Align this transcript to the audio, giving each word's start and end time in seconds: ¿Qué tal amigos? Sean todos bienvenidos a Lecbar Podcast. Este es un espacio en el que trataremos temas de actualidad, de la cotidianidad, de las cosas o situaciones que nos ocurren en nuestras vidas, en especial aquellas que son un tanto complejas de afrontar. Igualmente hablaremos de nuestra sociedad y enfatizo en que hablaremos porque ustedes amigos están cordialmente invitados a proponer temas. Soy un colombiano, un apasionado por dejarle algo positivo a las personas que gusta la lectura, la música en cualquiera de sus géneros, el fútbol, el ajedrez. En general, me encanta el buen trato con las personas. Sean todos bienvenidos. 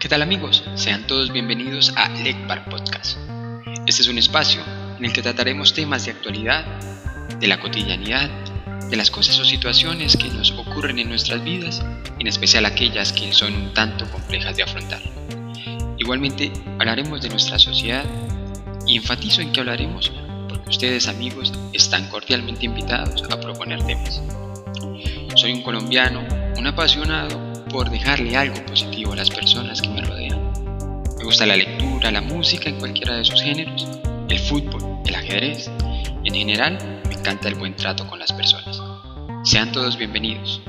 ¿Qué 0.00 0.08
tal 0.08 0.22
amigos? 0.22 0.64
Sean 0.76 1.06
todos 1.06 1.30
bienvenidos 1.30 1.92
a 1.94 2.08
Lecbar 2.08 2.70
Podcast. 2.70 3.18
Este 3.86 4.00
es 4.00 4.08
un 4.08 4.16
espacio 4.16 4.62
en 4.96 5.04
el 5.04 5.12
que 5.12 5.20
trataremos 5.20 5.74
temas 5.74 6.06
de 6.06 6.12
actualidad, 6.12 6.64
de 7.38 7.46
la 7.46 7.60
cotidianidad, 7.60 8.30
de 8.88 8.96
las 8.96 9.10
cosas 9.10 9.38
o 9.38 9.44
situaciones 9.44 10.16
que 10.16 10.30
nos 10.30 10.52
ocurren 10.52 11.00
en 11.00 11.10
nuestras 11.10 11.44
vidas, 11.44 11.84
en 12.18 12.26
especial 12.26 12.64
aquellas 12.64 13.12
que 13.12 13.34
son 13.34 13.52
un 13.52 13.74
tanto 13.74 14.10
complejas 14.10 14.56
de 14.56 14.62
afrontar. 14.62 15.02
Igualmente 15.98 16.50
hablaremos 16.78 17.20
de 17.20 17.28
nuestra 17.28 17.58
sociedad 17.58 18.06
y 18.86 18.96
enfatizo 18.96 19.42
en 19.42 19.52
que 19.52 19.60
hablaremos 19.60 20.10
porque 20.48 20.70
ustedes 20.70 21.08
amigos 21.08 21.52
están 21.74 22.08
cordialmente 22.08 22.64
invitados 22.64 23.22
a 23.30 23.38
proponer 23.38 23.84
temas. 23.84 24.22
Soy 25.34 25.52
un 25.52 25.62
colombiano, 25.62 26.26
un 26.56 26.66
apasionado 26.66 27.50
por 27.70 27.88
dejarle 27.88 28.36
algo 28.36 28.64
positivo 28.66 29.12
a 29.12 29.16
las 29.16 29.30
personas 29.30 29.80
que 29.80 29.88
gusta 31.30 31.46
la 31.46 31.56
lectura, 31.56 32.10
la 32.10 32.22
música 32.22 32.68
en 32.68 32.80
cualquiera 32.80 33.14
de 33.14 33.24
sus 33.24 33.40
géneros, 33.40 33.86
el 34.28 34.38
fútbol, 34.40 34.98
el 35.06 35.14
ajedrez. 35.14 35.70
En 36.24 36.34
general, 36.34 36.76
me 37.06 37.14
encanta 37.14 37.46
el 37.46 37.54
buen 37.54 37.76
trato 37.76 38.04
con 38.08 38.18
las 38.18 38.32
personas. 38.32 38.82
Sean 39.44 39.70
todos 39.70 39.96
bienvenidos. 39.96 40.60